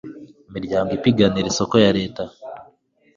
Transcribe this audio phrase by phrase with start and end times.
[0.49, 2.23] imiryango ipiganira amasoko ya leta